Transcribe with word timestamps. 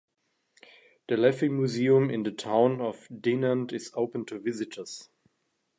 The 1.09 1.15
Leffe 1.15 1.47
museum 1.47 2.09
in 2.09 2.23
the 2.23 2.31
town 2.31 2.81
of 2.81 3.07
Dinant 3.09 3.71
is 3.71 3.91
open 3.93 4.25
to 4.25 4.39
visitors. 4.39 5.09